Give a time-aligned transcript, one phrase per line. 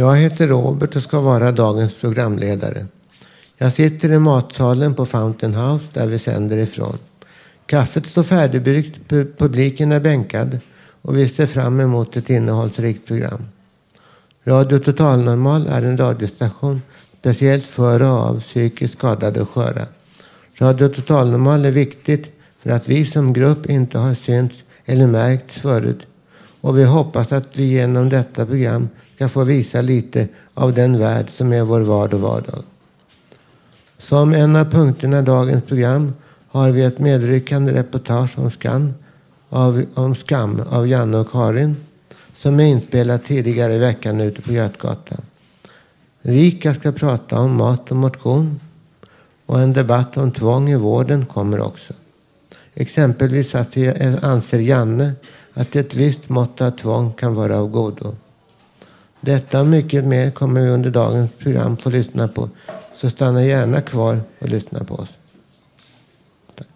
[0.00, 2.86] Jag heter Robert och ska vara dagens programledare.
[3.58, 6.98] Jag sitter i matsalen på Fountain House där vi sänder ifrån.
[7.66, 10.58] Kaffet står färdigbryggt, publiken är bänkad
[11.02, 13.48] och vi ser fram emot ett innehållsrikt program.
[14.44, 16.82] Radio Total Normal är en radiostation
[17.18, 19.86] speciellt för och av psykiskt skadade och sköra.
[20.58, 25.60] Radio Total Normal är viktigt för att vi som grupp inte har synts eller märkts
[25.60, 26.00] förut
[26.60, 28.88] och vi hoppas att vi genom detta program
[29.20, 32.62] ska få visa lite av den värld som är vår vardag och vardag.
[33.98, 36.14] Som en av punkterna i dagens program
[36.48, 38.94] har vi ett medryckande reportage om skam
[39.48, 41.76] av, om skam av Janne och Karin
[42.36, 45.22] som är inspelat tidigare i veckan ute på Götgatan.
[46.22, 48.60] Rika ska prata om mat och motion
[49.46, 51.92] och en debatt om tvång i vården kommer också.
[52.74, 53.54] Exempelvis
[54.22, 55.12] anser Janne
[55.54, 58.14] att ett visst mått av tvång kan vara av godo.
[59.22, 62.48] Detta och mycket mer kommer vi under dagens program få lyssna på.
[62.96, 65.08] Så stanna gärna kvar och lyssna på oss.
[66.54, 66.66] Tack.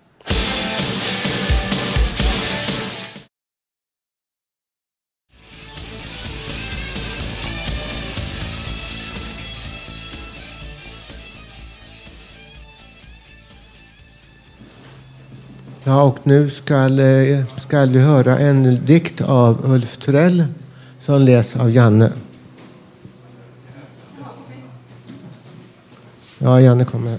[15.85, 20.45] Ja, och nu ska, eh, ska vi höra en dikt av Ulf Turell
[21.01, 22.13] som läses av Janne.
[26.39, 27.19] Ja, Janne kommer.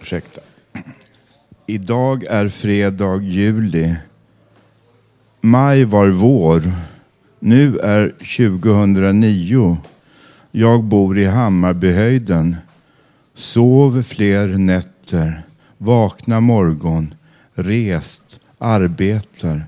[0.00, 0.40] Ursäkta.
[1.66, 3.96] Idag är fredag juli.
[5.40, 6.62] Maj var vår.
[7.38, 9.78] Nu är 2009.
[10.50, 12.56] Jag bor i Hammarbyhöjden.
[13.34, 15.42] Sov fler nätter.
[15.78, 17.14] Vakna morgon.
[17.54, 18.40] Rest.
[18.58, 19.62] Arbetar.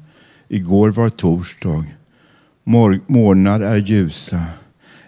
[0.49, 1.85] Igår var torsdag.
[2.65, 4.45] Mor morgnar är ljusa.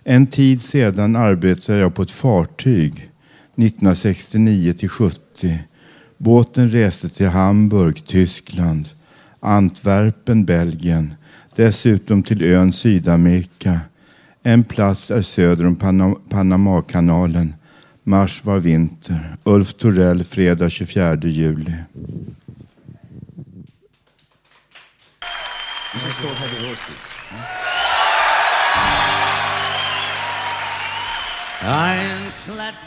[0.05, 5.59] En tid sedan arbetade jag på ett fartyg 1969 till 70.
[6.19, 8.89] Båten reste till Hamburg, Tyskland,
[9.41, 11.15] Antwerpen, Belgien,
[11.57, 13.81] dessutom till ön Sydamerika.
[14.43, 17.55] En plats är söder om Panam Panamakanalen.
[18.03, 19.37] Mars var vinter.
[19.45, 21.73] Ulf Torell, fredag 24 juli.
[25.93, 27.14] This is Heavy Horses.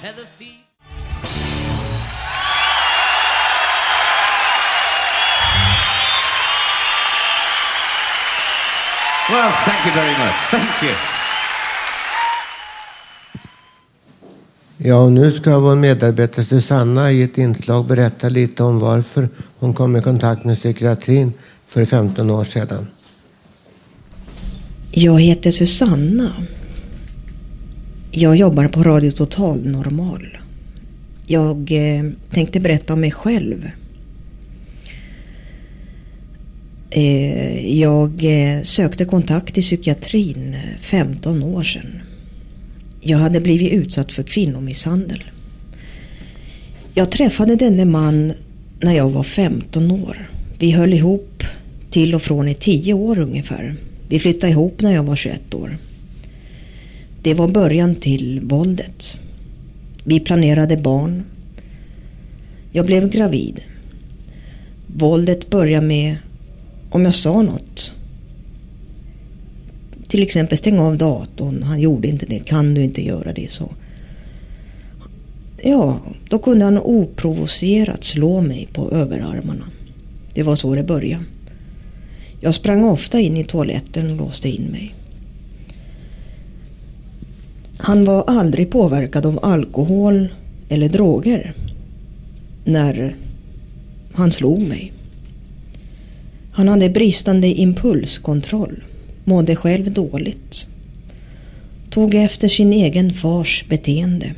[0.01, 0.61] Feather feet.
[9.29, 10.35] Well, thank you very much.
[10.51, 10.93] Thank you.
[14.77, 19.29] Ja, och nu ska vår medarbetare Susanna i ett inslag berätta lite om varför
[19.59, 21.33] hon kom i kontakt med psykiatrin
[21.67, 22.87] för 15 år sedan.
[24.99, 26.33] Jag heter Susanna.
[28.11, 30.37] Jag jobbar på Radio Total Normal.
[31.27, 33.71] Jag eh, tänkte berätta om mig själv.
[36.89, 42.01] Eh, jag eh, sökte kontakt i psykiatrin eh, 15 år sedan.
[43.01, 45.23] Jag hade blivit utsatt för kvinnomisshandel.
[46.93, 48.33] Jag träffade denne man
[48.79, 50.31] när jag var 15 år.
[50.59, 51.43] Vi höll ihop
[51.89, 53.86] till och från i 10 år ungefär.
[54.09, 55.77] Vi flyttade ihop när jag var 21 år.
[57.21, 59.19] Det var början till våldet.
[60.03, 61.23] Vi planerade barn.
[62.71, 63.61] Jag blev gravid.
[64.87, 66.17] Våldet började med
[66.89, 67.93] om jag sa något.
[70.07, 71.63] Till exempel stäng av datorn.
[71.63, 72.39] Han gjorde inte det.
[72.39, 73.71] Kan du inte göra det så?
[75.63, 75.99] Ja,
[76.29, 79.65] då kunde han oprovocerat slå mig på överarmarna.
[80.33, 81.23] Det var så det började.
[82.39, 84.95] Jag sprang ofta in i toaletten och låste in mig.
[87.77, 90.27] Han var aldrig påverkad av alkohol
[90.69, 91.53] eller droger
[92.65, 93.15] när
[94.13, 94.93] han slog mig.
[96.51, 98.83] Han hade bristande impulskontroll,
[99.23, 100.67] mådde själv dåligt.
[101.89, 104.35] Tog efter sin egen fars beteende.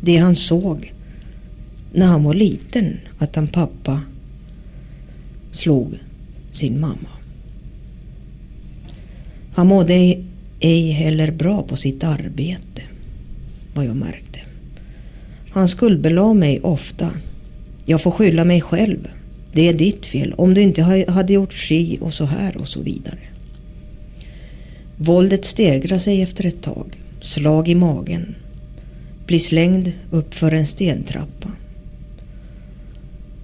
[0.00, 0.92] Det han såg
[1.92, 4.00] när han var liten, att han pappa
[5.50, 5.98] slog
[6.54, 7.08] sin mamma.
[9.54, 10.24] Han mådde
[10.60, 12.82] ej heller bra på sitt arbete,
[13.74, 14.40] vad jag märkte.
[15.50, 17.10] Han skuldbelade mig ofta.
[17.84, 19.08] Jag får skylla mig själv.
[19.52, 20.32] Det är ditt fel.
[20.32, 23.18] Om du inte hade gjort si och så här och så vidare.
[24.96, 26.98] Våldet stegrar sig efter ett tag.
[27.20, 28.34] Slag i magen.
[29.26, 31.50] Blir slängd upp för en stentrappa.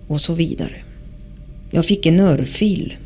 [0.07, 0.77] Och så vidare.
[1.71, 2.97] Jag fick en örfil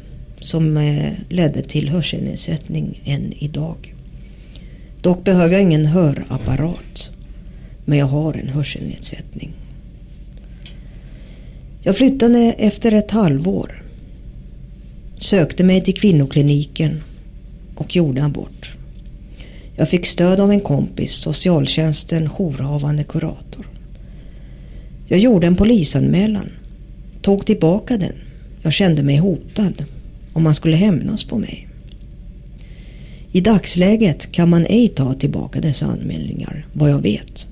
[0.40, 3.94] som eh, ledde till hörselnedsättning än idag.
[5.02, 7.10] Dock behöver jag ingen hörapparat.
[7.84, 9.52] Men jag har en hörselnedsättning.
[11.82, 13.82] Jag flyttade efter ett halvår.
[15.18, 17.00] Sökte mig till kvinnokliniken
[17.74, 18.70] och gjorde abort.
[19.76, 23.66] Jag fick stöd av en kompis, socialtjänsten, jourhavande kurator.
[25.06, 26.50] Jag gjorde en polisanmälan.
[27.22, 28.23] Tog tillbaka den.
[28.64, 29.84] Jag kände mig hotad.
[30.32, 31.68] Om man skulle hämnas på mig.
[33.32, 37.48] I dagsläget kan man ej ta tillbaka dessa anmälningar, vad jag vet.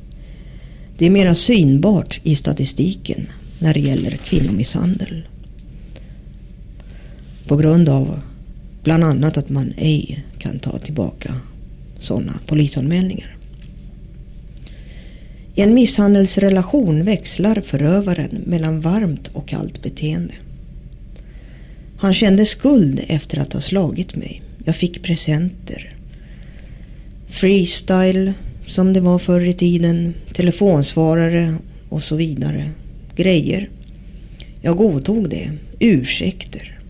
[0.99, 3.27] Det är mera synbart i statistiken
[3.59, 5.23] när det gäller kvinnomisshandel.
[7.47, 8.21] På grund av
[8.83, 11.35] bland annat att man ej kan ta tillbaka
[12.01, 13.37] sådana polisanmälningar.
[15.55, 20.35] I en misshandelsrelation växlar förövaren mellan varmt och kallt beteende.
[22.03, 24.43] Han kände skuld efter att ha slagit mig.
[24.65, 25.97] Jag fick presenter.
[27.29, 28.33] Freestyle,
[28.67, 31.55] som det var förr i tiden, telefonsvarare
[31.89, 32.71] och så vidare.
[33.17, 33.71] Grejer.
[34.63, 35.51] Jag godtog det.
[35.79, 36.81] Ursäkter.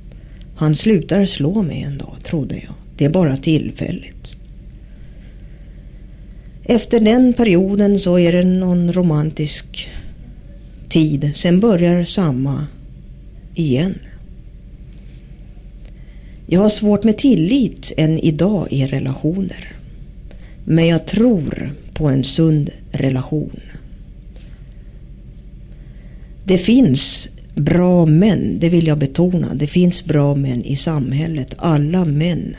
[0.56, 2.74] Han slutar slå mig en dag, trodde jag.
[2.96, 4.36] Det är bara tillfälligt.
[6.64, 9.90] Efter den perioden så är det någon romantisk
[10.88, 11.30] tid.
[11.34, 12.66] Sen börjar samma
[13.54, 13.98] igen.
[16.52, 19.68] Jag har svårt med tillit än idag i relationer.
[20.64, 23.60] Men jag tror på en sund relation.
[26.44, 29.54] Det finns bra män, det vill jag betona.
[29.54, 31.54] Det finns bra män i samhället.
[31.58, 32.56] Alla män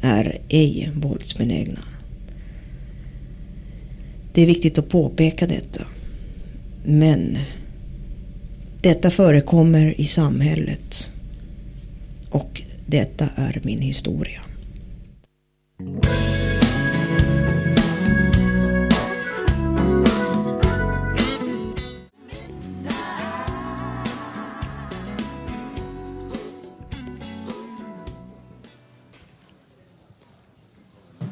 [0.00, 1.80] är ej våldsbenägna.
[4.34, 5.84] Det är viktigt att påpeka detta.
[6.84, 7.38] Men
[8.82, 11.10] detta förekommer i samhället.
[12.30, 14.40] Och detta är min historia.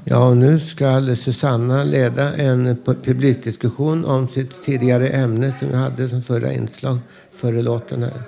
[0.08, 6.22] Ja, nu ska Susanna leda en publikdiskussion om sitt tidigare ämne som vi hade som
[6.22, 6.98] förra inslag,
[7.32, 8.22] före låten här.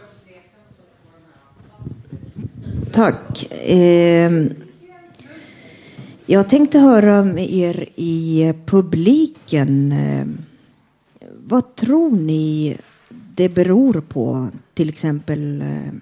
[2.93, 3.53] Tack.
[3.53, 4.47] Eh,
[6.27, 9.93] jag tänkte höra med er i publiken.
[9.93, 10.27] Eh,
[11.37, 12.77] vad tror ni
[13.35, 15.93] det beror på, till exempel eh,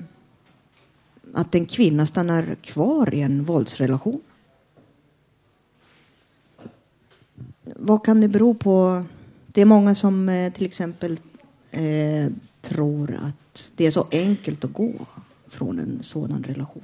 [1.34, 4.20] att en kvinna stannar kvar i en våldsrelation?
[7.64, 9.04] Vad kan det bero på?
[9.46, 11.20] Det är många som eh, till exempel
[11.70, 14.92] eh, tror att det är så enkelt att gå
[15.56, 16.82] från en sådan relation.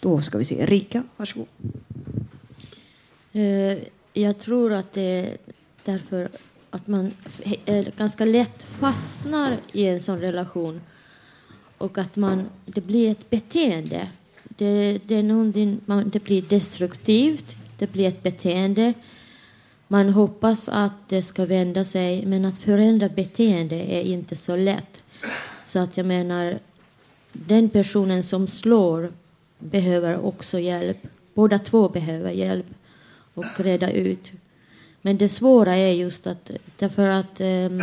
[0.00, 0.60] Då ska vi se.
[0.60, 1.48] Erika, varsågod.
[3.32, 3.78] Eh,
[4.12, 5.36] jag tror att det är
[5.84, 6.28] därför
[6.70, 7.10] att man
[7.64, 10.80] eh, ganska lätt fastnar i en sån relation
[11.78, 14.08] och att man, det blir ett beteende.
[14.42, 18.94] Det, det, är någonting, man, det blir destruktivt, det blir ett beteende.
[19.88, 25.03] Man hoppas att det ska vända sig, men att förändra beteende är inte så lätt.
[25.64, 26.58] Så att jag menar,
[27.32, 29.10] den personen som slår
[29.58, 30.98] behöver också hjälp.
[31.34, 32.66] Båda två behöver hjälp
[33.34, 34.32] och reda ut.
[35.02, 37.82] Men det svåra är just att därför att um,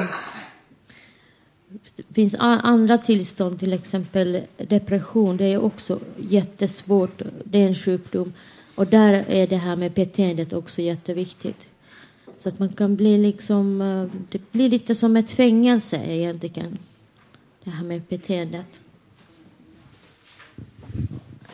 [1.95, 5.37] det finns andra tillstånd, till exempel depression.
[5.37, 7.21] Det är också jättesvårt.
[7.43, 8.33] Det är en sjukdom.
[8.75, 11.67] Och där är det här med beteendet också jätteviktigt.
[12.37, 16.77] Så att man kan bli liksom, eh, det blir lite som ett fängelse egentligen.
[17.63, 18.81] Det här med beteendet.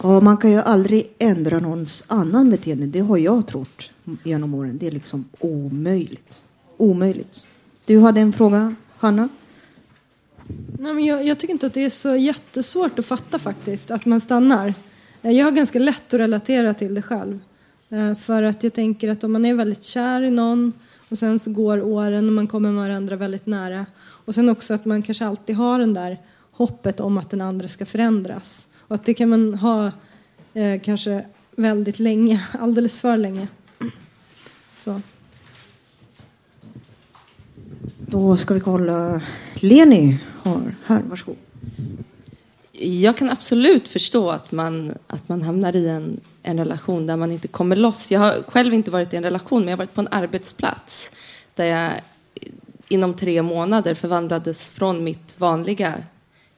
[0.03, 2.85] Ja, man kan ju aldrig ändra någons annan beteende.
[2.85, 3.89] Det har jag trott
[4.23, 4.77] genom åren.
[4.77, 6.43] Det är liksom omöjligt.
[6.77, 7.47] Omöjligt.
[7.85, 9.29] Du hade en fråga, Hanna?
[10.79, 14.05] Nej, men jag, jag tycker inte att det är så jättesvårt att fatta faktiskt, att
[14.05, 14.73] man stannar.
[15.21, 17.39] Eh, Jag har ganska lätt att relatera till det själv.
[17.89, 20.73] Eh, För att jag tänker att om man är väldigt kär i någon
[21.09, 23.85] och sen så går åren och man kommer varandra väldigt nära.
[24.27, 26.17] Och sen också att man kanske alltid har den där
[26.51, 28.67] hoppet om att den andra ska förändras.
[28.77, 29.91] Och att det kan man ha
[30.53, 33.47] eh, kanske väldigt länge, alldeles för länge.
[34.79, 35.01] Så.
[37.97, 39.21] Då ska vi kolla.
[39.53, 41.37] Leni har här, varsågod.
[42.71, 47.31] Jag kan absolut förstå att man, att man hamnar i en, en relation där man
[47.31, 48.11] inte kommer loss.
[48.11, 51.11] Jag har själv inte varit i en relation, men jag har varit på en arbetsplats
[51.55, 51.91] där jag
[52.89, 56.03] inom tre månader förvandlades från mitt vanliga,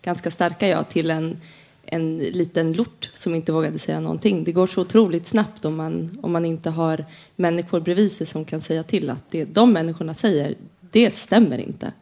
[0.02, 1.42] ganska starka jag till en,
[1.86, 4.44] en liten lort som inte vågade säga någonting.
[4.44, 7.06] Det går så otroligt snabbt om man, om man inte har
[7.36, 11.94] människor bredvid sig som kan säga till att det de människorna säger, det stämmer inte.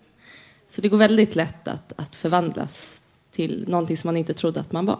[0.69, 4.71] Så det går väldigt lätt att, att förvandlas till någonting som man inte trodde att
[4.71, 4.99] man var.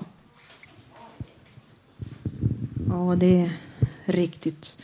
[2.89, 3.51] Ja, det är
[4.05, 4.81] riktigt.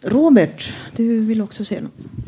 [0.00, 2.23] Robert, du vill också säga något?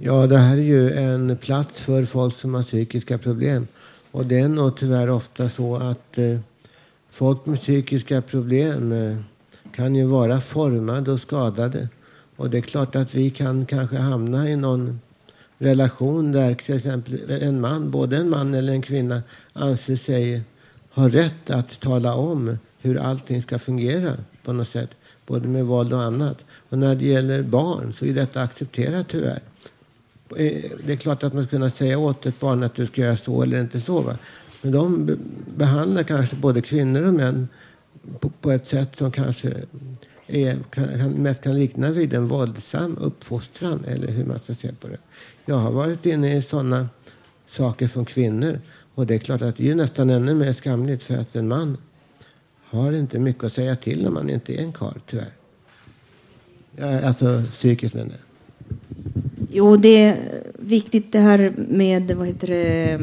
[0.00, 3.66] Ja, det här är ju en plats för folk som har psykiska problem.
[4.10, 6.38] Och det är nog tyvärr ofta så att eh,
[7.10, 9.16] folk med psykiska problem eh,
[9.74, 11.88] kan ju vara formade och skadade.
[12.36, 15.00] Och det är klart att vi kan kanske hamna i någon
[15.58, 20.42] relation där till exempel en man, både en man eller en kvinna, anser sig
[20.90, 24.12] ha rätt att tala om hur allting ska fungera
[24.44, 24.90] på något sätt,
[25.26, 26.44] både med våld och annat.
[26.68, 29.40] Och när det gäller barn så är detta accepterat tyvärr.
[30.36, 33.00] Eh, det är klart att man ska kunna säga åt ett barn att du ska
[33.00, 34.00] göra så eller inte så.
[34.00, 34.18] Va?
[34.62, 35.16] Men de
[35.56, 37.48] behandlar kanske både kvinnor och män
[38.20, 39.52] på, på ett sätt som kanske
[40.26, 44.88] är, kan, mest kan likna vid en våldsam uppfostran eller hur man ska se på
[44.88, 44.98] det.
[45.44, 46.88] Jag har varit inne i sådana
[47.48, 48.60] saker från kvinnor
[48.94, 51.76] och det är klart att det är nästan ännu mer skamligt för att en man
[52.64, 55.32] har inte mycket att säga till om man inte är en karl, tyvärr.
[57.02, 58.18] Alltså psykiskt menar jag.
[59.50, 62.98] Jo, det är viktigt det här med vad heter det,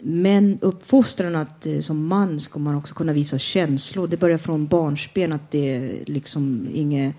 [0.00, 4.08] män, uppfostran att eh, som man ska man också kunna visa känslor.
[4.08, 7.14] Det börjar från barnsben att det är liksom inget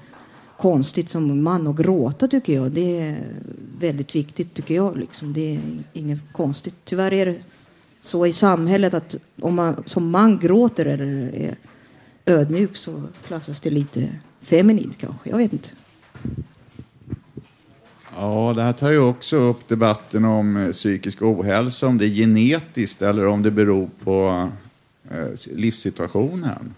[0.58, 2.72] konstigt som man att gråta tycker jag.
[2.72, 3.18] Det är
[3.80, 4.98] väldigt viktigt tycker jag.
[4.98, 5.34] Liksom.
[5.34, 5.60] Det är
[5.94, 6.76] inget konstigt.
[6.84, 7.36] Tyvärr är det
[8.02, 11.56] så i samhället att om man som man gråter eller är
[12.26, 15.30] ödmjuk så klassas det lite feminint kanske.
[15.30, 15.70] Jag vet inte.
[18.18, 22.10] Ja, det här tar ju också upp debatten om eh, psykisk ohälsa, om det är
[22.10, 24.50] genetiskt eller om det beror på
[25.12, 26.76] eh, livssituationen.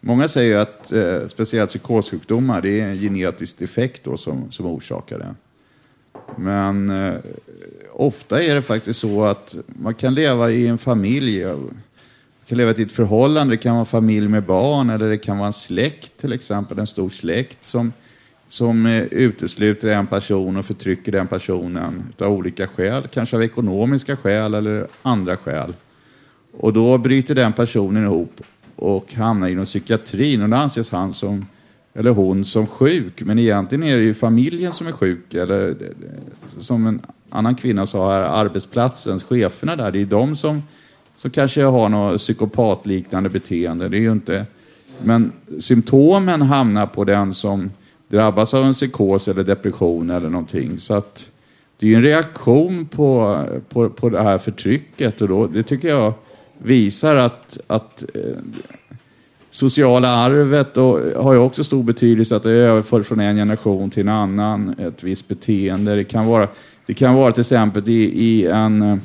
[0.00, 5.18] Många säger att eh, speciellt psykossjukdomar, det är en genetisk defekt då som, som orsakar
[5.18, 5.34] det.
[6.36, 7.14] Men eh,
[7.92, 11.82] ofta är det faktiskt så att man kan leva i en familj, eh, man
[12.46, 15.46] kan leva i ett förhållande, det kan vara familj med barn eller det kan vara
[15.46, 17.92] en släkt till exempel, en stor släkt som
[18.48, 24.16] som eh, utesluter en person och förtrycker den personen av olika skäl, kanske av ekonomiska
[24.16, 25.74] skäl eller andra skäl.
[26.52, 28.40] Och då bryter den personen ihop
[28.76, 31.46] och hamnar inom psykiatrin och då anses han som,
[31.94, 33.22] eller hon som sjuk.
[33.22, 37.00] Men egentligen är det ju familjen som är sjuk eller eh, eh, som en
[37.30, 40.62] annan kvinna sa här, arbetsplatsens, cheferna där, det är de som,
[41.16, 43.88] som kanske har något psykopatliknande beteende.
[43.88, 44.46] Det är ju inte...
[45.02, 47.70] Men symptomen hamnar på den som
[48.08, 50.80] drabbas av en psykos eller depression eller någonting.
[50.80, 51.30] Så att
[51.76, 55.88] det är ju en reaktion på, på, på det här förtrycket och då, det tycker
[55.88, 56.12] jag
[56.58, 58.36] visar att, att eh,
[59.50, 64.02] sociala arvet och, har ju också stor betydelse att det överför från en generation till
[64.02, 65.94] en annan ett visst beteende.
[65.94, 66.48] Det kan vara,
[66.86, 68.98] det kan vara till exempel i, i en eh,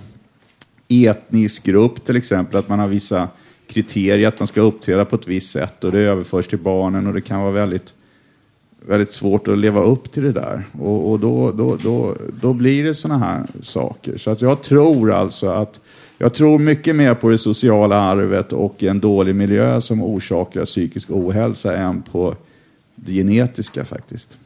[0.87, 3.27] etnisk grupp till exempel att man har vissa
[3.67, 7.13] kriterier att man ska uppträda på ett visst sätt och det överförs till barnen och
[7.13, 7.93] det kan vara väldigt
[8.87, 10.65] väldigt svårt att leva upp till det där.
[10.79, 14.17] Och, och då, då, då, då blir det sådana här saker.
[14.17, 15.79] Så att jag tror alltså att
[16.17, 21.09] jag tror mycket mer på det sociala arvet och en dålig miljö som orsakar psykisk
[21.11, 22.35] ohälsa än på
[22.95, 24.37] det genetiska faktiskt.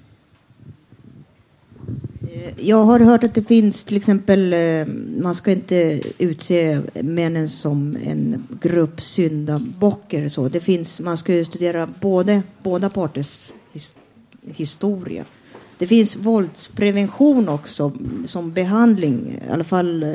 [2.33, 4.85] Eh, jag har hört att det finns till exempel, eh,
[5.21, 10.27] man ska inte utse männen som en grupp syndabockar.
[10.27, 10.49] Så.
[10.49, 13.51] Det finns, man ska ju studera både, båda parters
[14.55, 15.25] historia.
[15.77, 17.91] Det finns våldsprevention också
[18.25, 20.13] som behandling, i alla fall eh,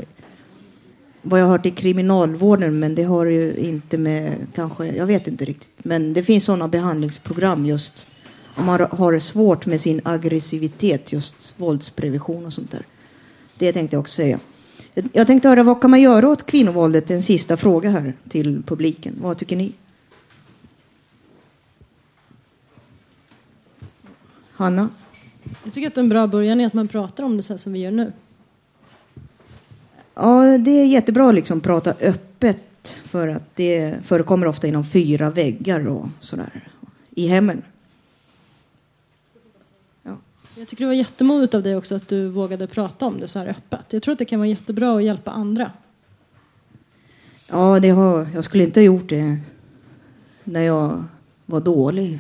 [1.22, 5.28] vad jag har hört i kriminalvården, men det har ju inte med kanske, jag vet
[5.28, 5.70] inte riktigt.
[5.78, 8.08] Men det finns sådana behandlingsprogram just
[8.54, 12.86] om man har det svårt med sin aggressivitet, just våldsprevention och sånt där.
[13.58, 14.38] Det tänkte jag också säga.
[15.12, 17.10] Jag tänkte höra, vad kan man göra åt kvinnovåldet?
[17.10, 19.18] En sista fråga här till publiken.
[19.22, 19.72] Vad tycker ni?
[24.62, 24.88] Hanna?
[25.64, 27.78] Jag tycker att en bra början är att man pratar om det så som vi
[27.78, 28.12] gör nu.
[30.14, 35.31] Ja, det är jättebra att liksom prata öppet för att det förekommer ofta inom fyra
[35.31, 36.69] väggar och sådär
[37.11, 37.62] i hemmen.
[40.54, 43.38] Jag tycker det var jättemodigt av dig också att du vågade prata om det så
[43.38, 43.92] här öppet.
[43.92, 45.71] Jag tror att det kan vara jättebra att hjälpa andra.
[47.49, 49.38] Ja, det har, jag skulle inte ha gjort det
[50.45, 51.04] när jag
[51.47, 52.19] var dålig.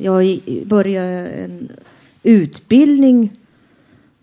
[0.00, 1.72] Jag började en
[2.22, 3.32] utbildning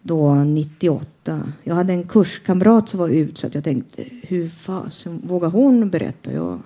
[0.02, 1.54] då 98.
[1.64, 3.56] Jag hade en kurskamrat som var utsatt.
[3.56, 6.32] Jag tänkte, hur fasen vågar hon berätta?
[6.32, 6.60] Jag,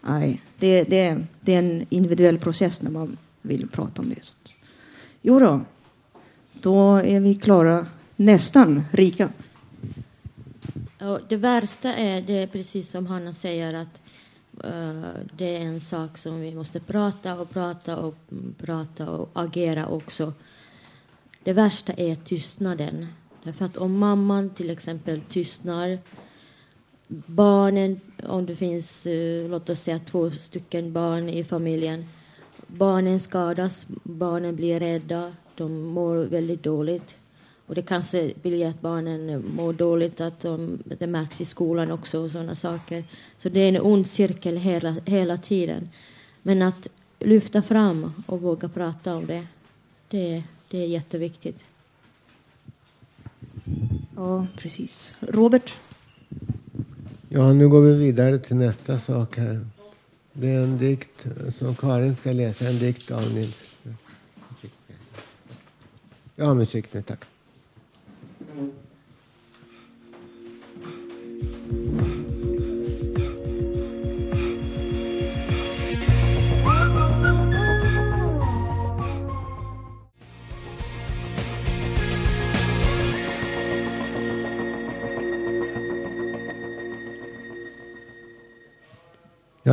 [0.00, 4.24] nej, det, det, det är en individuell process när man vill prata om det.
[4.24, 4.34] Så.
[5.22, 5.60] Jo då,
[6.52, 7.86] då är vi klara,
[8.16, 9.28] nästan rika.
[10.98, 14.00] Ja, det värsta är det precis som Hanna säger att
[14.64, 18.14] Eh, det är en sak som vi måste prata och prata och
[18.58, 20.32] prata och agera också.
[21.42, 23.06] Det värsta är tystnaden.
[23.42, 25.98] Därför att om mamman till exempel tystnar
[27.26, 32.06] barnen, om det finns eh, låt oss säga två stycken barn i familjen
[32.66, 37.16] barnen skadas, barnen blir rädda, de mår väldigt dåligt.
[37.66, 42.18] Och det kanske blir att barnen mår dåligt, att de, det märks i skolan också
[42.18, 43.04] och sådana saker.
[43.38, 45.88] Så det är en ond cirkel hela, hela tiden.
[46.42, 49.46] Men att lyfta fram och våga prata om det,
[50.08, 51.68] det, det är jätteviktigt.
[54.16, 55.14] Ja, precis.
[55.20, 55.76] Robert?
[57.28, 59.66] Ja, nu går vi vidare till nästa sak här.
[60.32, 61.26] Det är en dikt
[61.58, 63.74] som Karin ska läsa, en dikt av Nils
[66.36, 67.24] Ja, musik nu, tack.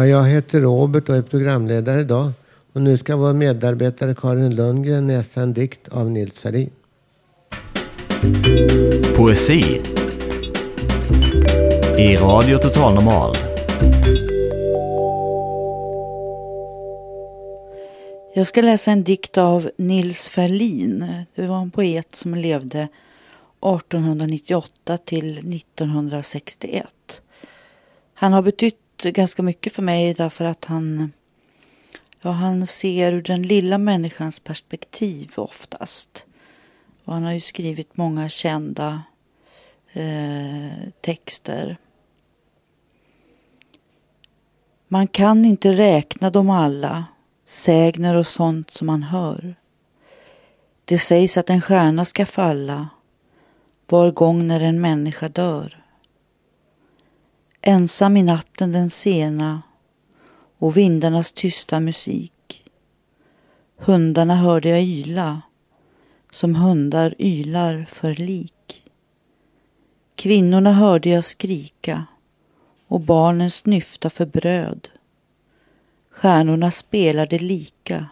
[0.01, 2.31] Ja, jag heter Robert och är programledare idag.
[2.73, 6.69] Och nu ska vår medarbetare Karin Lundgren läsa en dikt av Nils Ferlin.
[9.15, 9.81] Poesi
[11.97, 13.35] i Radio Total Normal.
[18.35, 21.25] Jag ska läsa en dikt av Nils Ferlin.
[21.35, 22.87] Det var en poet som levde
[23.61, 26.87] 1898 till 1961.
[28.13, 28.77] Han har betytt
[29.09, 31.11] ganska mycket för mig därför att han
[32.23, 36.25] Ja, han ser ur den lilla människans perspektiv oftast.
[37.05, 39.03] Och han har ju skrivit många kända
[39.91, 41.77] eh, texter.
[44.87, 47.05] Man kan inte räkna dem alla,
[47.45, 49.55] sägner och sånt som man hör.
[50.85, 52.89] Det sägs att en stjärna ska falla
[53.87, 55.80] var gång när en människa dör.
[57.63, 59.61] Ensam i natten den sena
[60.57, 62.63] och vindarnas tysta musik.
[63.77, 65.41] Hundarna hörde jag yla
[66.31, 68.83] som hundar ylar för lik.
[70.15, 72.05] Kvinnorna hörde jag skrika
[72.87, 74.89] och barnen snyfta för bröd.
[76.11, 78.05] Stjärnorna spelade lika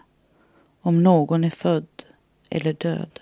[0.81, 2.03] om någon är född
[2.49, 3.19] eller död.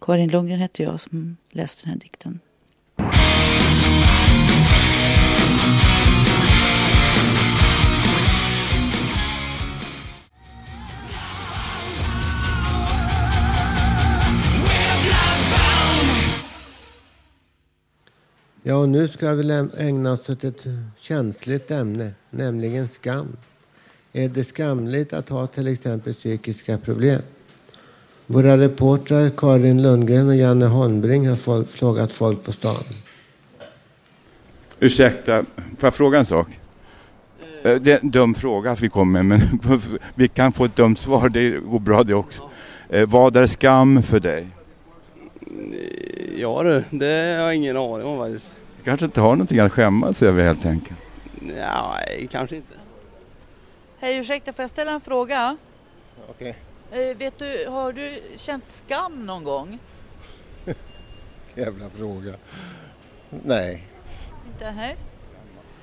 [0.00, 2.40] Karin Lundgren heter jag som läste den här dikten.
[18.64, 20.66] Ja, och nu ska vi ägna oss åt ett
[20.98, 23.36] känsligt ämne, nämligen skam.
[24.12, 27.22] Är det skamligt att ha till exempel psykiska problem?
[28.26, 32.84] Våra reportrar Karin Lundgren och Janne Holmbring har frågat folk på stan.
[34.78, 36.48] Ursäkta, får jag fråga en sak?
[37.62, 39.80] Eh, det är en dum fråga att vi kommer med, men
[40.14, 41.28] vi kan få ett dumt svar.
[41.28, 42.42] Det går bra det också.
[42.88, 44.46] Eh, vad är skam för dig?
[46.36, 48.56] Ja du, det har jag ingen aning om faktiskt.
[48.78, 50.98] Du kanske inte har någonting att skämmas över helt enkelt.
[51.40, 52.74] Nej, kanske inte.
[53.98, 55.56] Hej, ursäkta, får jag ställa en fråga?
[56.30, 56.56] Okej.
[56.92, 59.78] Eh, vet du, har du känt skam någon gång?
[61.54, 62.34] Jävla fråga.
[63.44, 63.86] Nej.
[64.46, 64.64] Inte?
[64.66, 64.96] Hej.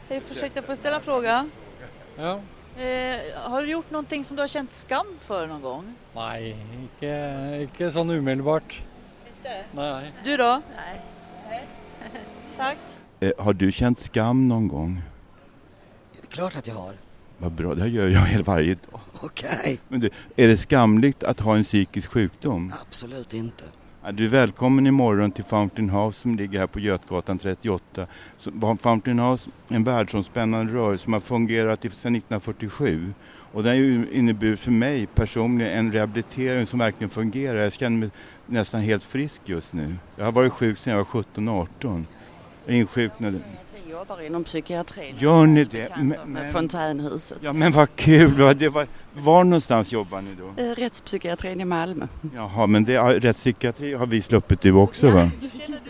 [0.09, 1.49] Hej, ursäkta, får jag ställa en fråga?
[2.17, 2.39] Ja.
[2.83, 5.95] Eh, har du gjort någonting som du har känt skam för någon gång?
[6.15, 7.13] Nei, ikke,
[7.65, 8.79] ikke sånn umiddelbart.
[9.39, 9.63] Inte?
[9.71, 10.11] Nei.
[10.23, 10.61] Du då?
[10.75, 11.67] Nej.
[12.57, 12.77] Tack.
[13.21, 15.01] Eh, har du känt skam någon gång?
[16.13, 16.93] Det är klart att jag har.
[17.37, 18.99] Vad bra, det gör jag hela varje dag.
[19.23, 19.79] Okej.
[19.87, 22.71] Men du, är det skamligt att ha en psykisk sjukdom?
[22.87, 23.63] Absolut inte.
[24.11, 28.07] Du är välkommen imorgon till Fountain House som ligger här på Götgatan 38.
[28.37, 33.13] Så, Fountain House är en världsomspännande rörelse som har fungerat sedan 1947.
[33.51, 37.59] Och den har ju inneburit för mig personligen en rehabilitering som verkligen fungerar.
[37.59, 38.09] Jag känner mig
[38.45, 39.95] nästan helt frisk just nu.
[40.17, 42.03] Jag har varit sjuk sedan jag var 17-18.
[42.65, 43.37] Jag insjuknade.
[43.85, 45.15] Vi jobbar inom psykiatrin.
[45.19, 45.89] Gör ni det?
[45.97, 47.37] Men- Med men- Fontänhuset.
[47.41, 48.57] Ja men vad kul!
[48.57, 50.63] Det var, var någonstans jobbar ni då?
[50.63, 52.07] Eh, Rättspsykiatrin i Malmö.
[52.35, 55.31] Jaha, men det, rättspsykiatri har vi sluppit du också va?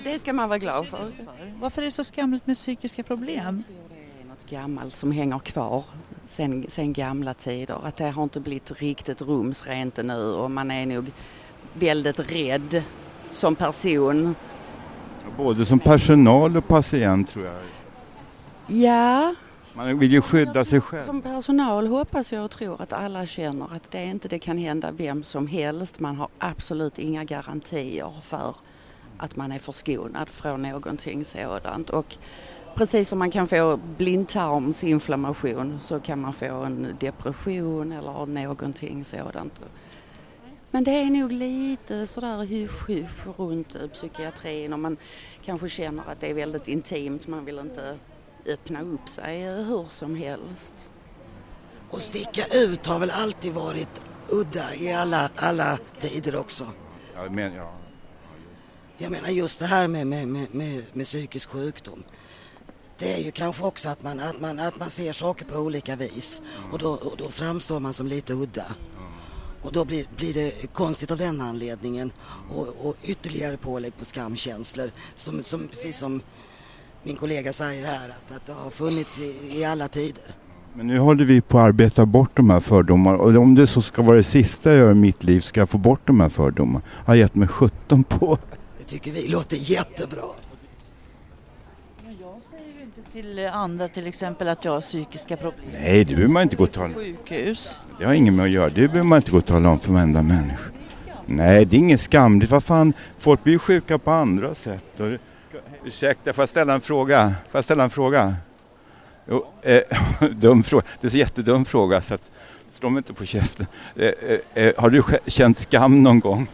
[0.03, 1.11] Det ska man vara glad för.
[1.55, 3.63] Varför är det så skamligt med psykiska problem?
[4.29, 5.83] Något gammalt som hänger kvar
[6.29, 7.77] sen, sen gamla tider.
[7.83, 11.11] Att det har inte blivit riktigt rumsrent nu och man är nog
[11.73, 12.83] väldigt rädd
[13.31, 14.35] som person.
[15.37, 17.55] Både som personal och patient tror jag.
[18.67, 19.35] Ja,
[19.73, 21.03] Man vill ju skydda sig själv.
[21.03, 24.91] som personal hoppas jag och tror att alla känner att det inte det kan hända
[24.91, 25.99] vem som helst.
[25.99, 28.55] Man har absolut inga garantier för
[29.17, 31.89] att man är förskonad från någonting sådant.
[31.89, 32.17] Och
[32.75, 39.53] precis som man kan få blindtarmsinflammation så kan man få en depression eller någonting sådant.
[40.71, 44.97] Men det är nog lite sådär hysch-hysch runt psykiatrin och man
[45.45, 47.27] kanske känner att det är väldigt intimt.
[47.27, 47.97] Man vill inte
[48.45, 50.89] öppna upp sig hur som helst.
[51.89, 56.65] Och sticka ut har väl alltid varit udda i alla, alla tider också.
[57.15, 57.73] Ja, men, ja.
[58.97, 62.03] Jag menar just det här med, med, med, med, med psykisk sjukdom.
[62.99, 65.95] Det är ju kanske också att man, att, man, att man ser saker på olika
[65.95, 68.65] vis och då, och då framstår man som lite udda.
[69.61, 72.11] Och då blir, blir det konstigt av den anledningen
[72.49, 76.21] och, och ytterligare pålägg på skamkänslor som, som precis som
[77.03, 80.23] min kollega säger här att, att det har funnits i, i alla tider.
[80.73, 83.81] Men nu håller vi på att arbeta bort de här fördomarna och om det så
[83.81, 86.29] ska vara det sista jag gör i mitt liv ska jag få bort de här
[86.29, 86.85] fördomarna.
[86.97, 88.37] Jag har gett mig 17 på.
[88.77, 90.21] Det tycker vi låter jättebra.
[92.19, 95.65] Jag säger ju inte till andra till exempel att jag har psykiska problem.
[95.73, 97.77] Nej, det behöver man inte gå och tala Sjukhus.
[97.99, 98.69] Det har inget med att göra.
[98.69, 100.63] Det behöver man inte gå och tala om för varenda människa.
[101.25, 102.51] Nej, det är inget skamligt.
[102.51, 104.99] Vad fan, folk blir ju sjuka på andra sätt.
[104.99, 105.07] Och...
[105.85, 107.35] Ursäkta, får jag ställa en fråga?
[107.49, 108.35] Får jag ställa en fråga?
[109.29, 109.81] Jo, eh,
[110.31, 110.83] dum fråga.
[111.01, 112.31] Det är en jättedum fråga så att
[112.71, 113.65] slå mig inte på käften.
[113.95, 116.47] Eh, eh, eh, har du känt skam någon gång?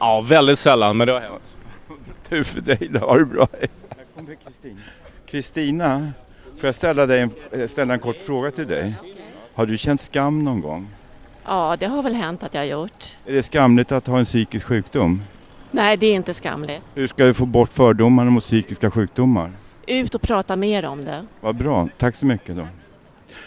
[0.00, 1.56] Ja, väldigt sällan, men det har hänt.
[2.28, 3.48] Tur för dig, då har du bra.
[4.14, 4.80] Här kommer Kristina.
[5.26, 6.12] Kristina,
[6.58, 8.94] får jag ställa, dig en, eh, ställa en kort fråga till dig?
[9.54, 10.88] Har du känt skam någon gång?
[11.44, 13.16] Ja, det har väl hänt att jag har gjort.
[13.26, 15.22] Är det skamligt att ha en psykisk sjukdom?
[15.70, 16.82] Nej, det är inte skamligt.
[16.94, 19.50] Hur ska vi få bort fördomarna mot psykiska sjukdomar?
[19.86, 21.26] Ut och prata mer om det.
[21.40, 22.66] Vad bra, tack så mycket då.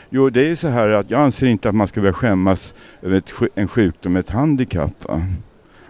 [0.09, 2.73] Jo, det är ju så här att jag anser inte att man ska behöva skämmas
[3.01, 5.05] över ett, en sjukdom, ett handikapp.
[5.05, 5.21] Va?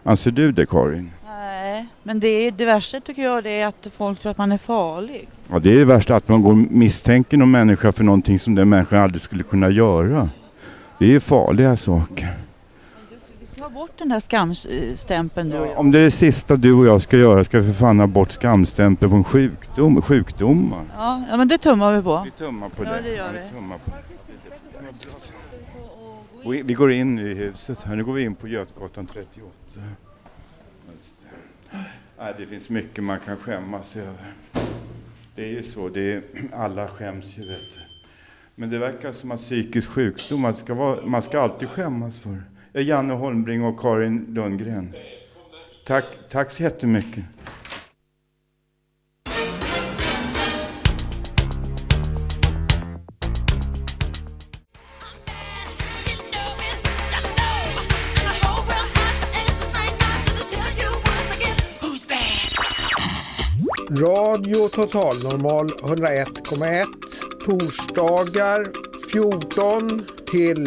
[0.03, 1.11] Anser du det Karin?
[1.75, 4.51] Nej, men det, är, det värsta tycker jag det är att folk tror att man
[4.51, 5.27] är farlig.
[5.51, 8.69] Ja, det är det värsta att man går misstänker någon människa för någonting som den
[8.69, 10.29] människan aldrig skulle kunna göra.
[10.99, 12.33] Det är ju farliga saker.
[13.39, 15.79] Vi ska ha bort den här skamstämpeln du och jag.
[15.79, 18.07] Om det är det sista du och jag ska göra ska vi för fan ha
[18.07, 20.81] bort skamstämpeln på en sjukdom, sjukdomar.
[20.97, 22.21] Ja, ja, men det tummar vi på.
[22.25, 23.01] Vi tummar på Ja, det.
[23.09, 23.55] det gör Ja, vi.
[23.57, 23.91] tummar på.
[26.43, 27.95] Och vi- vi går in i huset här.
[27.95, 29.81] Nu går vi in på Götgatan 38.
[31.75, 32.23] Det.
[32.23, 34.33] Nej, det finns mycket man kan skämmas över.
[35.35, 35.89] Det är ju så.
[35.89, 36.21] Det är,
[36.53, 37.81] alla skäms ju, vet du.
[38.55, 42.43] Men det verkar som att psykisk sjukdom, man ska vara, man ska alltid skämmas för.
[42.81, 44.93] Janne Holmbring och Karin Lundgren.
[45.85, 47.23] Tack, tack så jättemycket.
[63.99, 66.85] Radio Total Normal 101,1
[67.45, 68.67] torsdagar
[69.11, 70.65] 14 till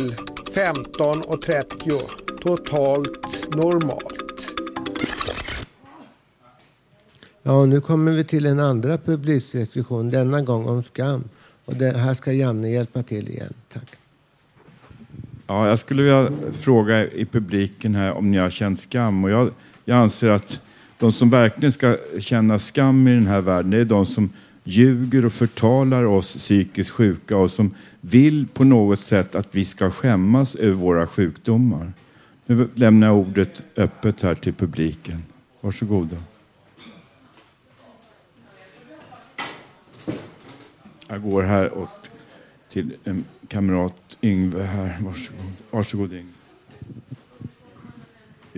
[0.54, 2.00] 15.30
[2.42, 4.44] totalt normalt.
[7.42, 11.24] Ja, nu kommer vi till en andra publikdiskussion, denna gång om skam.
[11.64, 13.54] Och det, här ska Janne hjälpa till igen.
[13.72, 13.96] Tack.
[15.46, 19.24] Ja, jag skulle vilja fråga i publiken här om ni har känt skam.
[19.24, 19.50] Och jag,
[19.84, 20.60] jag anser att
[20.98, 24.30] de som verkligen ska känna skam i den här världen, det är de som
[24.64, 29.90] ljuger och förtalar oss psykiskt sjuka och som vill på något sätt att vi ska
[29.90, 31.92] skämmas över våra sjukdomar.
[32.46, 35.22] Nu lämnar jag ordet öppet här till publiken.
[35.60, 36.16] Varsågoda.
[41.08, 42.06] Jag går här och
[42.72, 44.96] till en kamrat Yngve här.
[45.00, 46.32] Varsågod, Varsågod Yngve.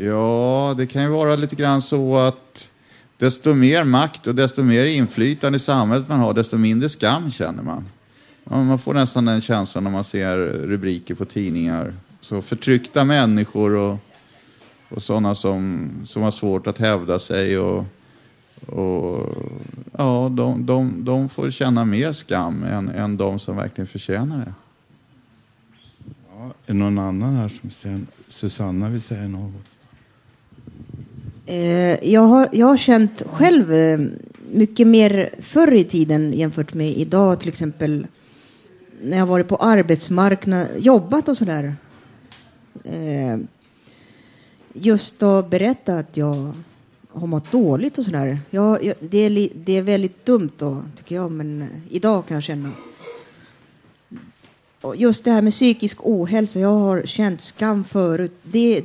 [0.04, 2.72] Ja, det kan ju vara lite grann så att
[3.16, 7.62] desto mer makt och desto mer inflytande i samhället man har, desto mindre skam känner
[7.62, 7.88] man.
[8.44, 10.36] Man får nästan den känslan när man ser
[10.66, 11.94] rubriker på tidningar.
[12.20, 13.98] Så förtryckta människor och,
[14.88, 17.58] och sådana som, som har svårt att hävda sig.
[17.58, 17.84] Och,
[18.66, 19.28] och,
[19.98, 24.54] ja, de, de, de får känna mer skam än, än de som verkligen förtjänar det.
[26.30, 29.69] Ja, är det någon annan här som säger, Susanna vill säga något?
[31.46, 34.00] Eh, jag, har, jag har känt själv eh,
[34.53, 38.07] mycket mer förr i tiden jämfört med idag till exempel
[39.03, 41.76] när jag varit på arbetsmarknaden, jobbat och sådär.
[42.85, 43.38] Eh,
[44.72, 46.53] just att berätta att jag
[47.12, 48.38] har mått dåligt och sådär.
[48.50, 52.35] Jag, jag, det, är li, det är väldigt dumt då, tycker jag, men idag kan
[52.35, 52.70] jag känna.
[54.81, 58.33] Och just det här med psykisk ohälsa, jag har känt skam förut.
[58.42, 58.85] Det,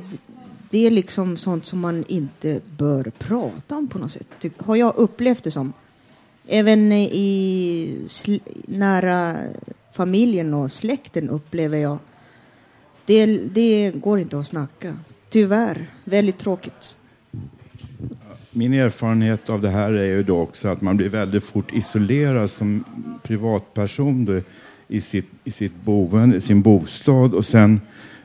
[0.70, 4.28] det är liksom sånt som man inte bör prata om på något sätt.
[4.38, 5.72] Typ, har jag upplevt det som.
[6.46, 8.06] Även i
[8.66, 9.36] nära
[9.92, 11.98] familjen och släkten upplever jag.
[13.06, 14.96] Det, det går inte att snacka.
[15.28, 15.90] Tyvärr.
[16.04, 16.98] Väldigt tråkigt.
[18.50, 22.50] Min erfarenhet av det här är ju då också att man blir väldigt fort isolerad
[22.50, 22.84] som
[23.22, 24.40] privatperson då,
[24.88, 27.80] i, sitt, i sitt boende, sin bostad och sen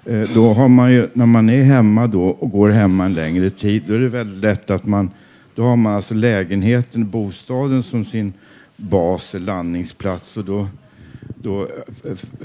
[0.05, 3.49] Eh, då har man ju, när man är hemma då och går hemma en längre
[3.49, 5.11] tid, då är det väldigt lätt att man,
[5.55, 8.33] då har man alltså lägenheten, bostaden som sin
[8.77, 10.67] bas, landningsplats och då,
[11.35, 11.67] då, eh,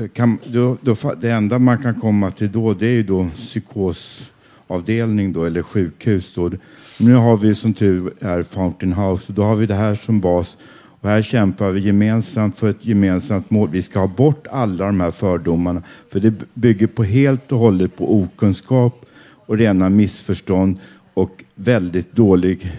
[0.01, 3.29] eh, kan, då, då, det enda man kan komma till då, det är ju då
[3.35, 6.51] psykosavdelning då, eller sjukhus då.
[6.99, 10.21] Nu har vi som tur är Fountain House och då har vi det här som
[10.21, 10.59] bas.
[11.01, 13.69] Och här kämpar vi gemensamt för ett gemensamt mål.
[13.71, 15.83] Vi ska ha bort alla de här fördomarna.
[16.13, 19.07] För det bygger på helt och hållet på okunskap
[19.47, 20.79] och rena missförstånd
[21.15, 22.73] och väldigt dålig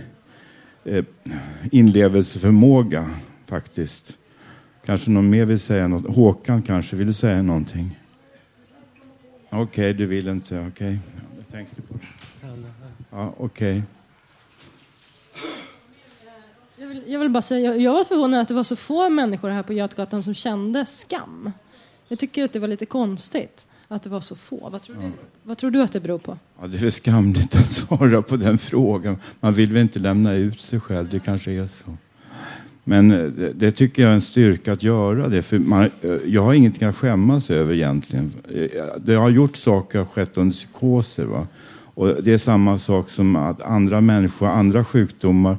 [0.85, 1.05] eh,
[1.71, 3.09] inlevelseförmåga
[3.45, 4.17] faktiskt.
[4.85, 6.15] Kanske någon mer vill säga något?
[6.15, 7.99] Håkan kanske vill du säga någonting?
[9.49, 10.59] Okej, okay, du vill inte.
[10.59, 10.97] Okej, okay.
[11.37, 11.99] jag tänkte på det.
[13.11, 13.77] Ja, okej.
[13.77, 13.96] Okay.
[16.87, 19.09] Jag vill, jag vill bara säga, jag, jag var förvånad att det var så få
[19.09, 21.51] människor här på Götgatan som kände skam.
[22.07, 24.69] Jag tycker att det var lite konstigt att det var så få.
[24.69, 25.11] Vad tror, du,
[25.43, 26.37] vad tror du att det beror på?
[26.61, 29.17] Ja, det är väl skamligt att svara på den frågan.
[29.39, 31.97] Man vill väl inte lämna ut sig själv, det kanske är så.
[32.83, 35.41] Men eh, det, det tycker jag är en styrka att göra det.
[35.41, 38.33] För man, eh, jag har ingenting att skämmas över egentligen.
[38.55, 41.25] Eh, Det har gjort saker, har skett under psykoser.
[41.25, 41.47] Va?
[41.93, 45.57] Och det är samma sak som att andra människor, andra sjukdomar.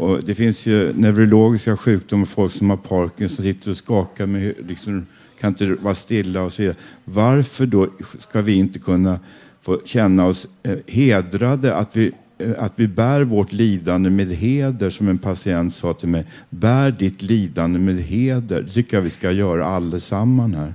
[0.00, 4.54] Och det finns ju neurologiska sjukdomar, folk som har Parkinson som sitter och skakar med,
[4.68, 5.06] liksom,
[5.40, 6.76] kan inte vara stilla och så vidare.
[7.04, 9.20] Varför då ska vi inte kunna
[9.62, 14.90] få känna oss eh, hedrade att vi eh, att vi bär vårt lidande med heder,
[14.90, 16.26] som en patient sa till mig.
[16.50, 18.62] Bär ditt lidande med heder.
[18.62, 20.74] Det tycker jag vi ska göra allesammans här.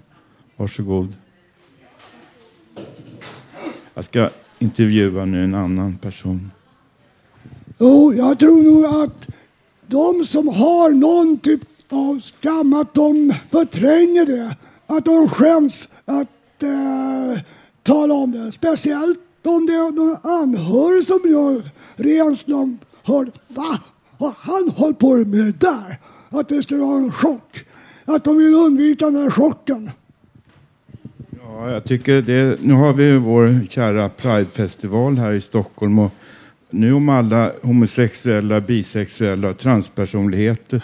[0.55, 1.13] Varsågod.
[3.93, 6.51] Jag ska intervjua nu en annan person.
[7.77, 9.27] Jo, jag tror nog att
[9.87, 14.55] de som har någon typ av skam, att de förtränger det.
[14.87, 17.41] Att de skäms att eh,
[17.83, 18.51] tala om det.
[18.51, 22.85] Speciellt om det är någon anhörig som gör rent slump.
[23.03, 23.79] hör Va?
[24.19, 25.99] Har han hållit på med det där?
[26.29, 27.65] Att det skulle vara en chock.
[28.05, 29.91] Att de vill undvika den här chocken.
[31.43, 32.61] Ja, jag tycker det.
[32.61, 36.11] Nu har vi vår kära Pride-festival här i Stockholm och
[36.75, 40.81] nu om alla homosexuella, bisexuella och transpersonligheter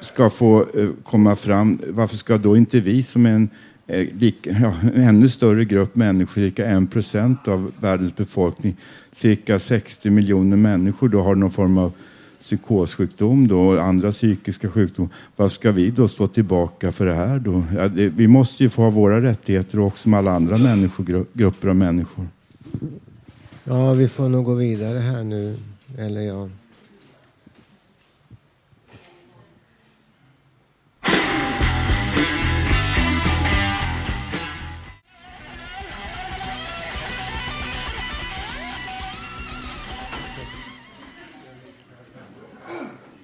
[0.00, 3.48] ska få eh, komma fram, varför ska då inte vi som är en,
[3.86, 8.76] eh, lika, ja, en ännu större grupp människor, cirka en procent av världens befolkning,
[9.12, 11.92] cirka 60 miljoner människor då har någon form av
[12.40, 15.10] psykossjukdom då, och andra psykiska sjukdomar.
[15.36, 17.64] Varför ska vi då stå tillbaka för det här då?
[17.76, 21.68] Ja, det, vi måste ju få ha våra rättigheter också som alla andra människor, grupper
[21.68, 22.26] av människor.
[23.66, 25.56] Ja, vi får nog gå vidare här nu.
[25.98, 26.48] Eller ja.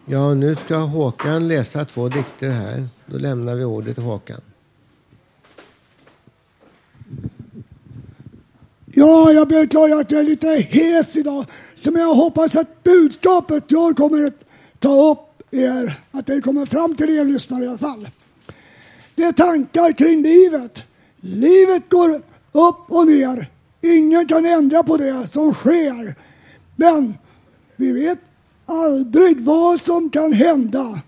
[0.07, 2.89] Ja, nu ska Håkan läsa två dikter här.
[3.07, 4.41] Då lämnar vi ordet till Håkan.
[8.95, 11.47] Ja, jag beklagar att jag är lite hes idag.
[11.75, 14.45] Så men jag hoppas att budskapet jag kommer att
[14.79, 18.09] ta upp är att det kommer fram till er lyssnare i alla fall.
[19.15, 20.85] Det är tankar kring livet.
[21.21, 22.23] Livet går
[22.53, 23.51] upp och ner.
[23.83, 26.15] Ingen kan ändra på det som sker.
[26.77, 27.15] Men
[27.77, 28.19] vi vet
[28.67, 31.01] aldrig vad som kan hända.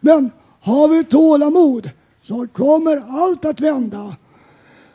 [0.00, 1.90] Men har vi tålamod
[2.22, 4.16] så kommer allt att vända.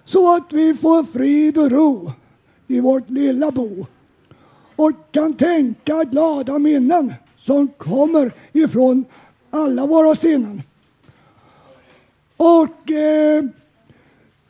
[0.06, 2.12] Så att vi får frid och ro
[2.68, 3.86] i vårt lilla bo
[4.76, 9.06] och kan tänka glada minnen som kommer ifrån
[9.50, 10.62] alla våra sinnen.
[12.38, 13.44] Och eh,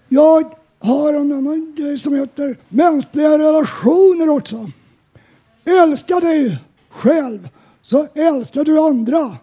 [0.09, 4.69] jag har en annan grej som heter mänskliga relationer också.
[5.65, 6.57] Älska dig
[6.89, 7.49] själv
[7.81, 9.37] så älskar du andra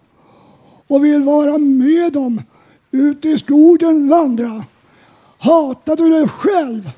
[0.86, 2.42] och vill vara med dem
[2.90, 4.64] ut i skogen vandra.
[5.38, 6.90] Hatar du dig själv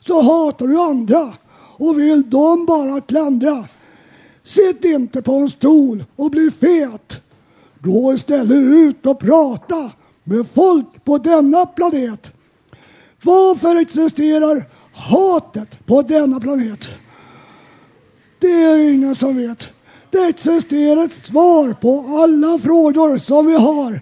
[0.00, 1.34] så hatar du andra
[1.78, 3.64] och vill dem bara klandra.
[4.44, 7.20] Sitt inte på en stol och bli fet.
[7.80, 9.90] Gå istället ut och prata
[10.24, 12.32] med folk på denna planet.
[13.22, 16.88] Varför existerar hatet på denna planet?
[18.38, 19.68] Det är ingen som vet.
[20.10, 24.00] Det existerar ett svar på alla frågor som vi har.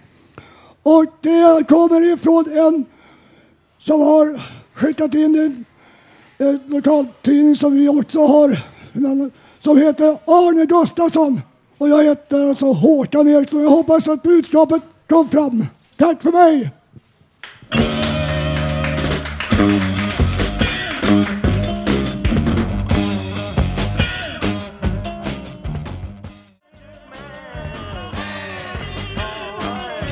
[0.83, 2.85] Och det kommer ifrån en
[3.79, 4.41] som har
[4.73, 5.65] skickat in en,
[6.39, 8.59] en lokaltidning som vi också har.
[9.59, 11.41] Som heter Arne Gustafsson.
[11.77, 13.61] Och jag heter alltså Håkan Eriksson.
[13.61, 15.65] Jag hoppas att budskapet kom fram.
[15.95, 16.71] Tack för mig!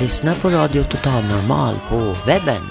[0.01, 2.61] Lyssna på Radio Total Normal på webben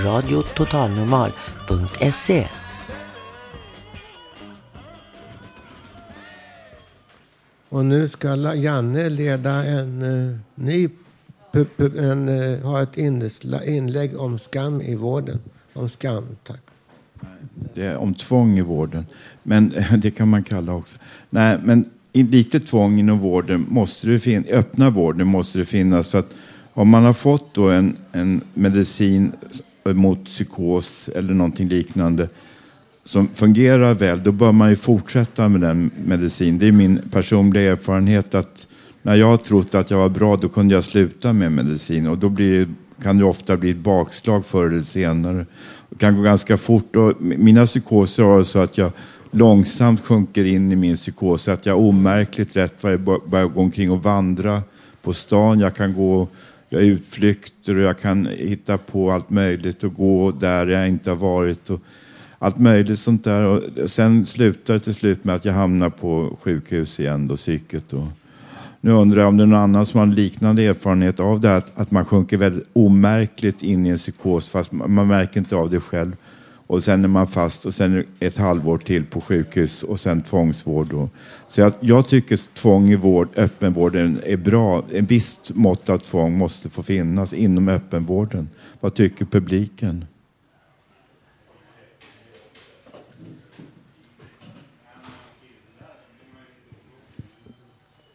[0.00, 2.46] www.radiototalnormal.se
[7.68, 10.88] Och nu ska Janne leda en uh, ny
[11.98, 12.96] en, eh, ha ett
[13.66, 15.38] inlägg om skam i vården.
[15.72, 16.60] Om skam, tack.
[17.74, 19.06] Det är om tvång i vården.
[19.42, 20.96] Men det kan man kalla också.
[21.30, 26.08] Nej, men i lite tvång inom vården måste det fin- öppna vården måste det finnas.
[26.08, 26.30] För att
[26.72, 29.32] om man har fått då en, en medicin
[29.84, 32.28] Eh, mot psykos eller någonting liknande
[33.04, 36.58] som fungerar väl, då bör man ju fortsätta med den medicin.
[36.58, 38.66] Det är min personliga erfarenhet att
[39.02, 42.18] när jag har trott att jag var bra, då kunde jag sluta med medicin och
[42.18, 42.68] då blir,
[43.02, 45.46] kan det ofta bli ett bakslag förr eller senare.
[45.90, 48.92] Det kan gå ganska fort och mina psykoser har så att jag
[49.30, 54.62] långsamt sjunker in i min psykos att jag omärkligt rätt börjar gå omkring och vandra
[55.02, 55.60] på stan.
[55.60, 56.28] Jag kan gå
[56.72, 61.16] jag utflykter och jag kan hitta på allt möjligt och gå där jag inte har
[61.16, 61.70] varit.
[61.70, 61.80] Och
[62.38, 63.44] allt möjligt sånt där.
[63.44, 67.92] Och sen slutar det till slut med att jag hamnar på sjukhus igen, då, psyket.
[67.92, 68.06] Och
[68.80, 71.48] nu undrar jag om det är någon annan som har en liknande erfarenhet av det
[71.48, 75.40] här, att, att man sjunker väldigt omärkligt in i en psykos fast man, man märker
[75.40, 76.16] inte av det själv.
[76.70, 80.88] Och sen är man fast och sen ett halvår till på sjukhus och sen tvångsvård.
[80.90, 81.08] Då.
[81.48, 84.84] så jag, jag tycker tvång i vård, öppenvården är bra.
[84.92, 88.48] En visst mått av tvång måste få finnas inom öppenvården.
[88.80, 90.06] Vad tycker publiken?